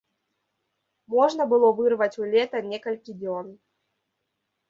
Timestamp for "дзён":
3.19-3.47